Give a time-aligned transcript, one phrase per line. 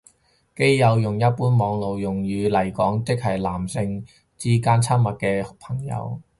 [0.55, 4.03] 基友用一般網絡用語嚟講即係男性
[4.35, 6.19] 之間親密嘅朋友